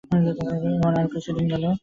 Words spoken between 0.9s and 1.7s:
আরো কিছুদিন গেল।